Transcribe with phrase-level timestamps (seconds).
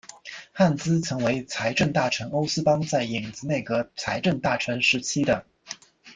[0.51, 5.45] 汉兹曾为财政大臣欧思邦在影子内阁财政大臣时期的。